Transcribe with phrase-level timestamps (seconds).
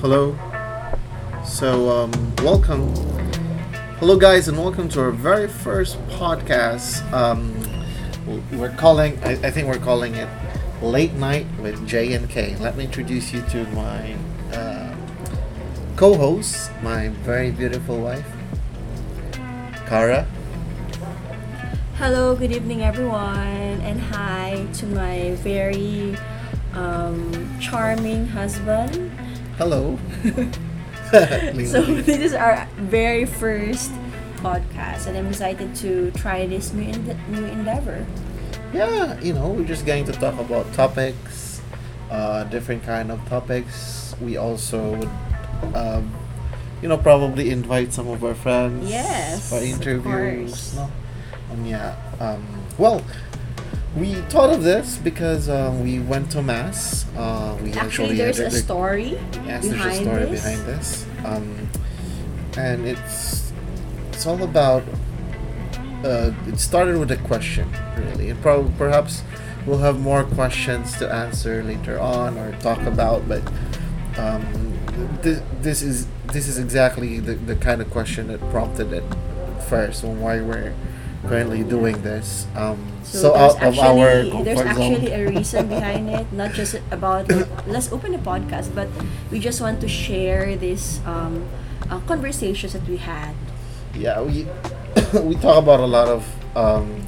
[0.00, 0.38] Hello.
[1.44, 2.94] So, um, welcome.
[3.98, 7.02] Hello, guys, and welcome to our very first podcast.
[7.12, 7.52] Um,
[8.56, 10.28] we're calling, I, I think we're calling it
[10.80, 12.54] Late Night with J and K.
[12.60, 14.14] Let me introduce you to my
[14.52, 14.94] uh,
[15.96, 18.30] co host, my very beautiful wife,
[19.88, 20.28] Kara.
[21.96, 26.16] Hello, good evening, everyone, and hi to my very
[26.74, 29.17] um, charming husband.
[29.58, 29.98] Hello.
[31.08, 33.90] So, this is our very first
[34.44, 36.92] podcast, and I'm excited to try this new,
[37.32, 38.04] new endeavor.
[38.74, 41.62] yeah, you know, we're just going to talk about topics,
[42.10, 44.14] uh, different kind of topics.
[44.20, 45.08] We also would,
[45.74, 46.12] um,
[46.82, 50.76] you know, probably invite some of our friends Yes, for interviews.
[50.76, 50.92] No?
[51.52, 51.96] Um, yeah.
[52.20, 52.44] Um,
[52.76, 53.00] well,
[53.98, 57.06] we thought of this because um, we went to mass.
[57.16, 60.42] Uh, we Actually, actually there's a story Yes, there's a story this.
[60.42, 61.06] behind this.
[61.24, 61.68] Um,
[62.56, 63.52] and it's
[64.12, 64.82] it's all about.
[66.04, 68.30] Uh, it started with a question, really.
[68.30, 69.22] And probably perhaps
[69.66, 73.28] we'll have more questions to answer later on or talk about.
[73.28, 73.42] But
[74.16, 74.78] um,
[75.22, 79.04] this, this is this is exactly the, the kind of question that prompted it
[79.68, 80.74] first on why we're
[81.28, 82.46] currently doing this.
[82.56, 84.92] Um, so there's out of our actually, there's comfort zone.
[84.92, 87.28] actually a reason behind it, not just about
[87.66, 88.88] let's open a podcast, but
[89.30, 91.44] we just want to share these um,
[91.90, 93.34] uh, conversations that we had.
[93.96, 94.46] yeah we
[95.26, 96.22] we talk about a lot of
[96.56, 97.02] um,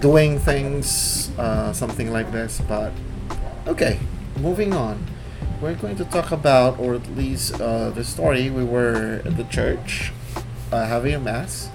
[0.00, 2.92] doing things uh, something like this but
[3.66, 3.98] okay
[4.38, 5.02] moving on
[5.60, 9.44] we're going to talk about or at least uh, the story we were at the
[9.44, 10.12] church
[10.70, 11.70] uh, having a mass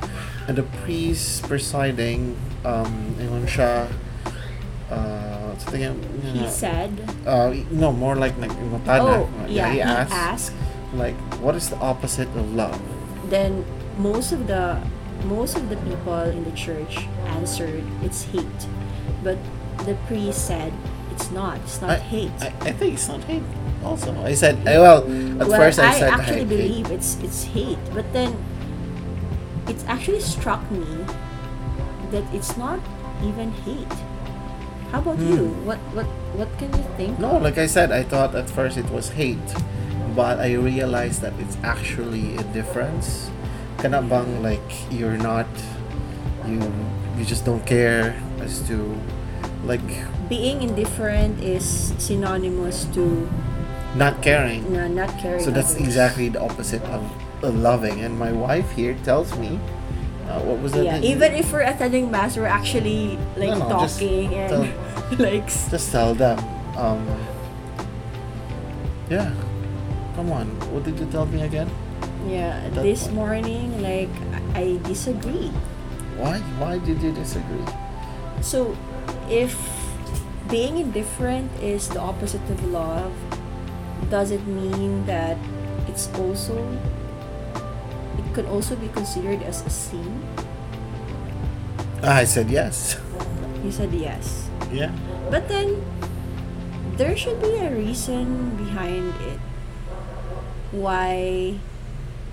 [0.48, 3.88] and the priest presiding um ingon siya
[4.92, 5.96] uh, the thing?
[6.22, 6.92] He said,
[7.26, 8.52] uh, no more like like
[8.88, 10.54] "Oh, yeah." he He asked asked.
[10.94, 12.78] like what is the opposite of love
[13.30, 13.66] Then
[13.98, 14.78] most of the
[15.26, 17.08] most of the people in the church
[17.40, 18.62] answered, "It's hate,"
[19.24, 19.38] but
[19.88, 20.74] the priest said,
[21.12, 21.58] "It's not.
[21.64, 23.46] It's not I, hate." I, I think it's not hate.
[23.84, 25.04] Also, I said eh, well.
[25.42, 26.50] At well, first, I, I said actually hate.
[26.52, 28.36] believe it's it's hate, but then
[29.68, 30.86] it's actually struck me
[32.12, 32.80] that it's not
[33.24, 33.92] even hate.
[34.92, 35.34] How about Hmm.
[35.34, 35.44] you?
[35.66, 36.06] What what
[36.38, 37.18] what can you think?
[37.20, 37.42] No, of?
[37.42, 39.42] like I said, I thought at first it was hate,
[40.16, 43.30] but I realized that it's actually indifference.
[43.82, 44.64] Kana bang like
[44.94, 45.50] you're not,
[46.46, 46.62] you
[47.18, 48.78] you just don't care as to,
[49.66, 49.82] like
[50.30, 53.28] being indifferent is synonymous to
[53.98, 54.62] not caring.
[54.78, 55.42] uh, not caring.
[55.42, 55.86] So that's others.
[55.88, 57.02] exactly the opposite of
[57.50, 58.02] loving.
[58.02, 59.60] And my wife here tells me,
[60.28, 60.86] uh, what was that?
[60.86, 65.92] Yeah, even if we're attending mass, we're actually like No, no, talking and like just
[65.92, 66.40] tell them.
[66.78, 67.06] Um,
[69.10, 69.34] yeah.
[70.16, 70.48] Come on.
[70.72, 71.70] What did you tell me again?
[72.28, 72.70] yeah.
[72.72, 73.16] This point.
[73.16, 74.14] morning, like
[74.56, 75.52] I disagree.
[76.18, 76.40] Why?
[76.62, 77.66] Why did you disagree?
[78.42, 78.76] So,
[79.30, 79.58] if
[80.50, 83.14] being indifferent is the opposite of love,
[84.10, 85.38] does it mean that
[85.88, 87.03] it's also it
[88.34, 90.26] could also be considered as a sin?
[92.04, 93.00] I said yes.
[93.64, 94.50] You said yes.
[94.74, 94.92] Yeah.
[95.32, 95.80] But then
[96.98, 99.40] there should be a reason behind it.
[100.74, 101.56] Why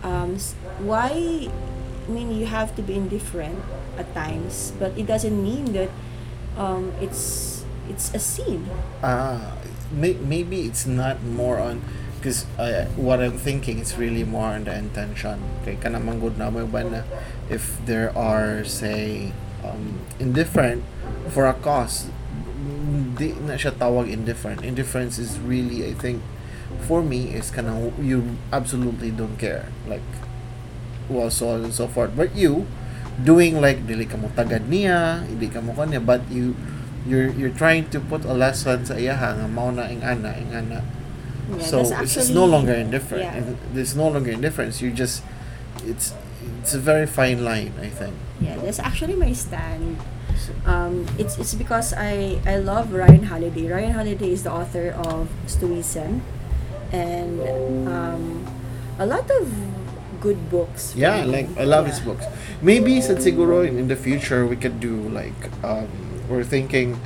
[0.03, 0.41] um
[0.81, 1.13] why
[1.47, 3.61] I mean you have to be indifferent
[3.97, 5.93] at times, but it doesn't mean that
[6.57, 8.67] um it's it's a sin.
[9.03, 9.55] Uh,
[9.93, 11.83] may, maybe it's not more on
[12.21, 15.41] because uh, what I'm thinking is really more on the intention.
[15.65, 17.03] Okay, kanamang good na ba na
[17.49, 19.33] if there are say
[19.65, 20.85] um, indifferent
[21.33, 22.13] for a cause,
[23.17, 24.61] di na siya tawag indifferent.
[24.61, 26.21] Indifference is really I think
[26.85, 30.05] for me is of you absolutely don't care like
[31.09, 32.13] well so on and so forth.
[32.13, 32.69] But you
[33.17, 36.53] doing like dili ka mo tagad niya, hindi ka mo kanya but you
[37.09, 40.53] you're you're trying to put a lesson sa iyaha nga mao na ing ana ing
[40.53, 40.85] ana.
[41.59, 43.25] Yeah, so it's no longer indifferent.
[43.25, 43.43] yeah.
[43.73, 44.81] There's no longer indifference.
[44.81, 45.23] You just
[45.85, 46.15] it's
[46.61, 48.15] it's a very fine line, I think.
[48.41, 49.99] Yeah, that's actually my stand.
[50.67, 53.69] Um, it's it's because I I love Ryan Holiday.
[53.71, 56.23] Ryan Holiday is the author of Stoicism,
[56.93, 57.41] and
[57.89, 58.47] um,
[58.99, 59.53] a lot of
[60.21, 60.93] good books.
[60.97, 62.25] yeah, like I love his books.
[62.61, 65.89] Maybe since siguro in, in the future we could do like um,
[66.29, 67.01] we're thinking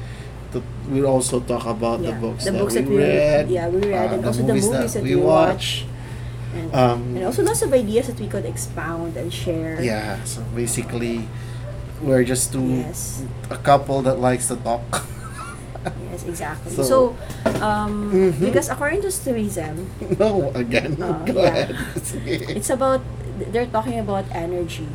[0.88, 3.48] we'll also talk about the books the that books we that we read.
[3.50, 5.86] yeah we read, uh, and also the movies that, we watch,
[6.54, 9.80] and, Um, and also lots of ideas that we could expound and share.
[9.82, 11.26] Yeah, so basically,
[12.02, 13.22] we're just two Yes.
[13.50, 14.84] a couple that likes to talk.
[16.12, 16.72] yes, exactly.
[16.72, 16.98] So- So,
[17.64, 18.40] um, Mhm.
[18.40, 19.88] because according to Stoicism,
[20.20, 20.96] no, again.
[21.00, 21.72] Uh, Go yeah.
[22.54, 23.00] It's about
[23.50, 24.86] they're talking about energy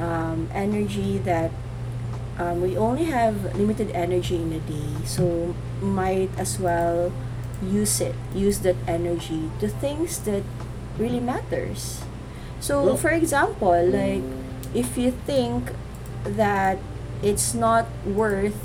[0.00, 1.50] um, energy that
[2.38, 7.12] um, we only have limited energy in a day so might as well
[7.62, 10.42] use it use that energy to things that
[10.98, 12.00] really matters.
[12.60, 14.24] So Well- for example like
[14.74, 15.72] if you think
[16.24, 16.78] that
[17.22, 18.58] it's not worth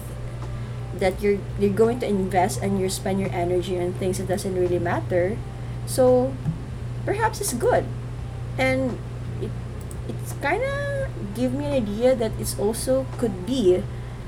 [0.99, 4.55] that you're you're going to invest and you spend your energy on things that doesn't
[4.55, 5.37] really matter
[5.87, 6.33] so
[7.05, 7.85] perhaps it's good.
[8.57, 8.97] And
[10.21, 13.81] it's kind of give me an idea that it's also could be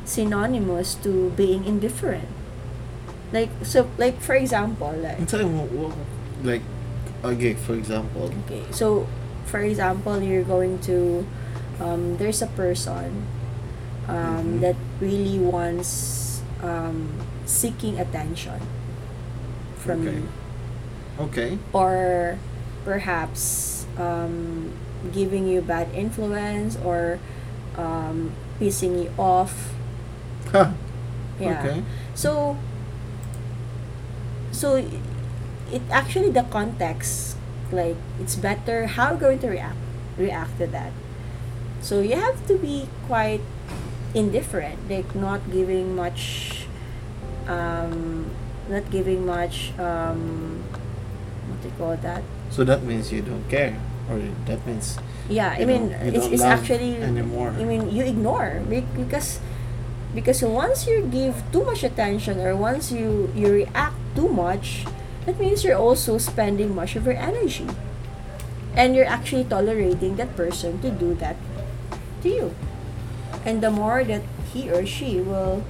[0.05, 2.27] synonymous to being indifferent
[3.31, 5.47] like so like for example like I'm you,
[5.89, 5.95] what-
[6.43, 6.61] like,
[7.23, 8.29] okay, for example.
[8.45, 9.07] okay so
[9.45, 11.25] for example you're going to
[11.79, 13.25] um, there's a person
[14.07, 14.61] um, Mhm.
[14.61, 17.09] that really wants um,
[17.45, 18.59] seeking attention
[19.79, 20.15] from Okay.
[20.19, 20.27] you
[21.19, 21.51] Okay.
[21.71, 22.37] or
[22.83, 24.71] perhaps um,
[25.11, 27.19] giving you bad influence or
[27.77, 29.73] um, pissing you off.
[30.51, 30.71] Huh.
[31.39, 31.59] Yeah.
[31.59, 31.83] Okay.
[32.15, 32.57] So,
[34.51, 37.37] so it actually the context,
[37.71, 39.77] like it's better how you're going to react
[40.17, 40.93] react to that.
[41.81, 43.41] So you have to be quite
[44.13, 46.65] indifferent, like not giving much,
[47.47, 48.29] um,
[48.69, 50.63] not giving much, um,
[51.49, 52.23] what do you call that?
[52.49, 53.75] So that means you don't care,
[54.09, 54.97] or that means
[55.29, 57.55] Yeah, I mean, don't- it's, don't it's love actually anymore.
[57.55, 59.39] I mean, you ignore because
[60.13, 64.85] because once you give too much attention or once you you react too much,
[65.25, 67.65] that means you're also spending much of your energy,
[68.75, 71.35] and you're actually tolerating that person to do that
[72.21, 72.47] to you,
[73.45, 74.21] and the more that
[74.53, 75.63] he or she will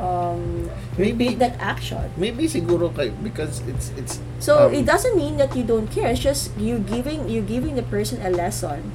[0.00, 2.02] um, Maybe- that action.
[2.16, 6.12] maybe siguro kay because it's it's So um, it doesn't mean that you don't care.
[6.12, 8.92] It's just you giving you giving the person a lesson.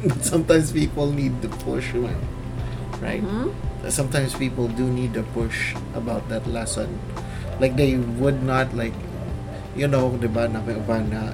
[0.24, 1.92] sometimes people need the push,
[3.00, 3.20] right?
[3.20, 3.52] Mhm.
[3.88, 6.88] Sometimes people do need the push about that lesson.
[7.60, 8.96] Like they would not like,
[9.76, 10.60] you know, di ba, na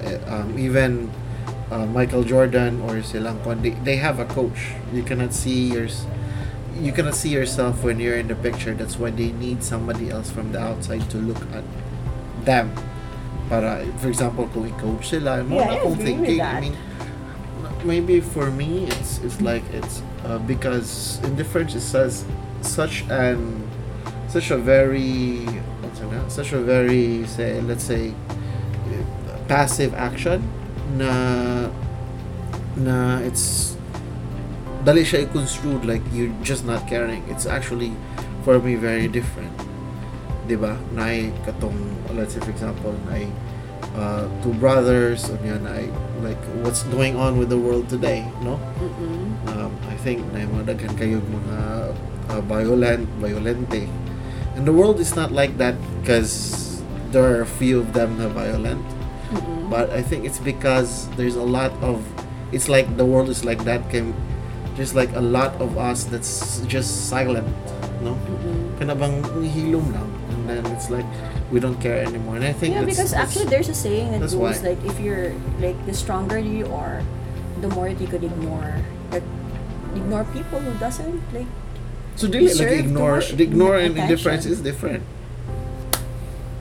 [0.02, 1.10] eh, um, even
[1.70, 4.74] uh, Michael Jordan or silang they, they have a coach.
[4.94, 5.88] You cannot see your,
[6.81, 8.75] you cannot see yourself when you're in the picture.
[8.75, 11.64] That's why they need somebody else from the outside to look at
[12.44, 12.73] them.
[13.49, 16.75] Para, for example, kung i-coach sila, mo Yeah, akong thinking, I mean,
[17.87, 22.26] maybe for me it's it's like it's uh, because indifference is such
[22.61, 23.62] such an
[24.26, 25.46] such a very
[25.81, 26.26] what's it now?
[26.29, 28.12] such a very say let's say
[29.46, 30.43] passive action
[30.99, 31.70] na
[32.75, 33.75] na it's
[34.86, 37.26] dali siya i-construed like you're just not caring.
[37.26, 37.90] It's actually
[38.46, 39.50] for me very different.
[40.46, 41.10] Diba na
[41.42, 41.74] katong
[42.14, 43.26] let's say for example na
[43.98, 45.82] uh, two brothers o niya na
[46.22, 48.62] like what's going on with the world today no?
[48.78, 49.34] Mm-mm.
[49.50, 51.58] um, I think na mga daghan kayo mga
[52.30, 53.90] uh, violent violente.
[54.54, 56.62] And the world is not like that because
[57.10, 58.80] there are a few of them na violent.
[59.34, 59.66] Mm-mm.
[59.66, 62.06] but I think it's because there's a lot of
[62.54, 64.14] it's like the world is like that can
[64.76, 67.48] just like a lot of us that's just silent
[68.06, 68.15] no?
[68.15, 69.43] Mm-hmm.
[69.43, 70.10] Hilom lang.
[70.31, 71.06] And then it's like
[71.50, 72.36] we don't care anymore.
[72.36, 74.55] And I think Yeah, because actually there's a saying that goes why.
[74.62, 77.03] like if you're like the stronger you are,
[77.60, 78.79] the more that you could ignore.
[79.10, 79.27] Like
[79.94, 81.48] ignore people who doesn't like
[82.17, 85.03] so dili like ignore ignore and indifference is different?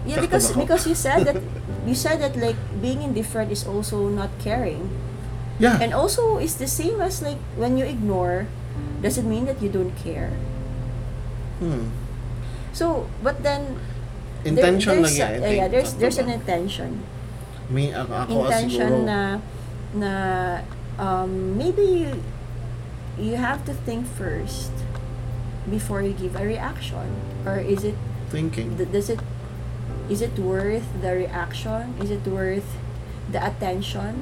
[0.05, 1.41] Yeah, because because you said that
[1.87, 4.89] you said that like being indifferent is also not caring.
[5.59, 8.47] Yeah And also it's the same as like when you ignore
[9.01, 10.33] doesn't mean that you don't care.
[11.59, 11.87] hmm.
[12.75, 13.79] So, but then
[14.43, 15.55] there- intention lang yan think.
[15.63, 17.07] yeah, there's there's an intention.
[17.71, 19.19] Me, ako, ako intention siguro, na
[19.95, 20.11] na
[20.99, 22.11] um, maybe you
[23.15, 24.75] you have to think first
[25.71, 27.07] before you give a reaction
[27.47, 27.95] or is it
[28.29, 28.75] thinking.
[28.77, 29.23] th- does it
[30.11, 32.75] is it worth the reaction is it worth
[33.31, 34.19] the attention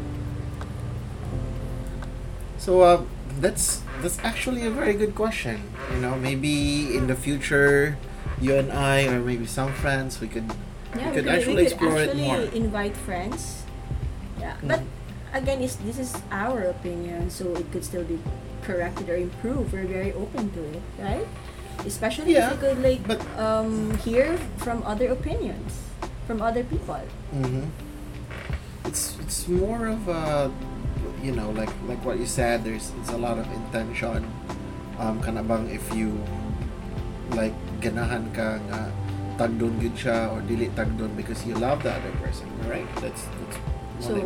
[2.64, 3.04] So, uh,
[3.44, 5.60] that's that's actually a very good question.
[5.92, 7.98] You know, maybe in the future,
[8.40, 10.48] you and I, or maybe some friends, we could
[10.96, 12.48] yeah could actually explore it actually more.
[12.56, 13.66] invite friends.
[14.40, 14.82] Yeah but
[15.34, 18.20] again it's, this is our opinion so it could still be
[18.62, 19.74] corrected or improved.
[19.74, 21.28] We're very open to it right?
[21.82, 25.82] Especially Yeah, if we could like but- um hear from other opinions
[26.30, 27.02] from other people.
[27.34, 27.74] Hmm
[28.86, 30.52] It's it's more of a,
[31.22, 32.64] you know, like like what you said.
[32.64, 34.28] There's it's a lot of intention.
[35.00, 36.16] Um, kana bang if you
[37.34, 38.94] like ganahan ka nga
[39.42, 43.58] tagdon good siya or dili tagdon because you love the other person right that's that's
[44.04, 44.20] So,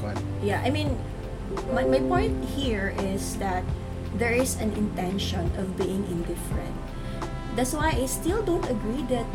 [0.00, 0.96] go ahead yeah, I mean,
[1.72, 3.64] my, my point here is that
[4.16, 6.74] there is an intention of being indifferent.
[7.56, 9.26] That's why I still don't agree that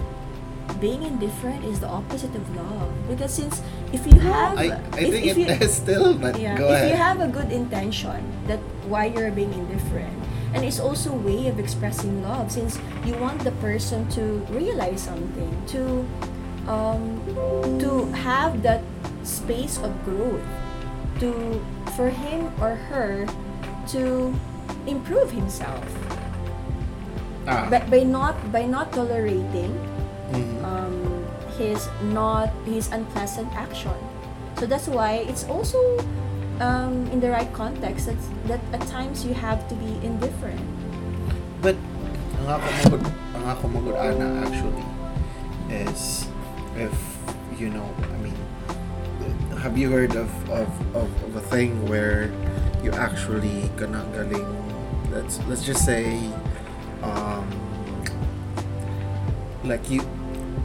[0.79, 2.91] being indifferent is the opposite of love.
[3.07, 3.62] Because since
[3.93, 6.67] if you have, I, I if, think if it you, is still but yeah, go
[6.67, 6.89] if ahead.
[6.91, 10.13] you have a good intention that why you're being indifferent.
[10.53, 15.01] And it's also a way of expressing love since you want the person to realize
[15.03, 16.05] something to
[16.72, 17.19] um,
[17.79, 18.81] to have that
[19.24, 20.41] space of growth
[21.19, 21.62] to
[21.95, 23.27] for him or her
[23.89, 24.34] to
[24.88, 25.84] improve himself.
[27.48, 29.75] Ah, but by not by not tolerating
[30.32, 30.63] mhm.
[30.65, 30.96] um,
[31.58, 33.96] his not his unpleasant action.
[34.58, 35.79] So that's why it's also
[36.60, 40.62] um, in the right context that that at times you have to be indifferent.
[41.62, 41.75] But
[42.39, 43.03] ang ako magud
[43.36, 44.86] ang ako magud ana actually
[45.70, 46.29] is
[46.77, 46.94] if
[47.58, 48.38] you know, I mean
[49.65, 52.29] have you heard of of, of, of a thing where
[52.86, 54.46] you actually kana galing
[55.10, 56.22] let's let's just say
[57.01, 57.50] um
[59.65, 60.01] like you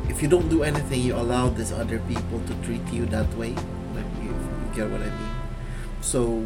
[0.09, 3.55] if you don't do anything you allow these other people to treat you that way.
[3.95, 5.35] Like you, you get what i mean?
[6.01, 6.43] So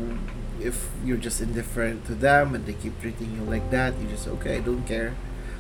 [0.61, 4.29] if you're just indifferent to them and they keep treating you like that you just
[4.41, 5.15] okay i don't care.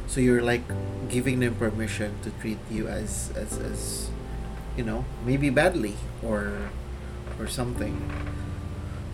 [0.06, 0.62] So you're like
[1.08, 4.10] giving them permission to treat you as as as
[4.76, 6.70] you know maybe badly or
[7.38, 7.96] or something.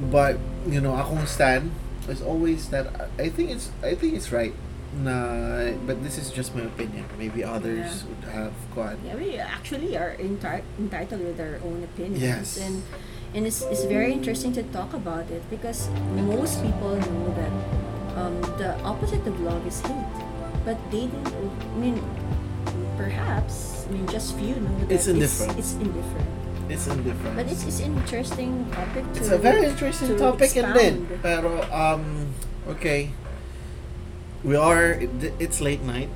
[0.01, 1.73] But you know akong stand
[2.09, 4.55] is always that I- I think it's I think it's right
[4.91, 8.09] na but this is just my opinion maybe others Yeah.
[8.11, 12.59] would have gone Yeah, we actually are enti- entitled with our own opinions, Yes.
[12.59, 12.83] and
[13.31, 15.87] and it's, it's very interesting to talk about it because
[16.27, 17.55] most people know that
[18.19, 20.11] um, the opposite of love is hate,
[20.67, 21.31] but they didn't.
[21.31, 22.03] I mean,
[22.99, 25.55] perhaps I mean just few know that It's indifferent.
[25.59, 26.29] It's, indifferent,
[26.69, 29.19] it's indifferent but it's it's an interesting topic to.
[29.23, 30.95] It's a very interesting to topic and then.
[31.23, 32.35] Pero, um,
[32.75, 33.15] okay.
[34.43, 34.97] We are,
[35.39, 36.09] it's late night.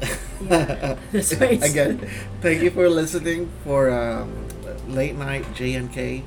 [0.48, 2.08] Yeah, that's it's- Again,
[2.40, 4.32] thank you for listening for um,
[4.88, 6.22] Late Night JNK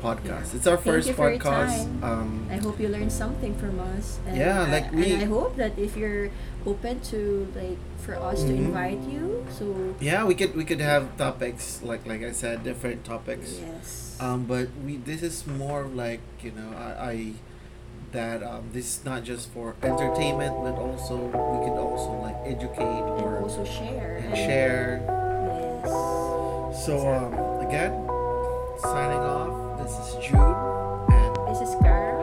[0.00, 0.54] podcast.
[0.54, 1.84] It's our first podcast.
[2.02, 4.18] Um, I hope you learned something from us.
[4.26, 6.30] And Yeah, I- like we- And I hope that if you're
[6.64, 8.72] open to like for us to Mhm.
[8.72, 13.04] invite you, so yeah, we could we could have topics like like I said, different
[13.04, 13.60] topics.
[13.60, 14.16] yes.
[14.20, 17.16] Um, but we this is more like you know I, I
[18.14, 22.78] that um, this is not just for entertainment, but also we could also like educate
[22.78, 24.22] and or also share.
[24.24, 25.02] and share.
[25.84, 26.86] Yes.
[26.86, 27.92] So um, again,
[28.80, 29.78] signing off.
[29.82, 32.13] This is Jude, and, This is Cara,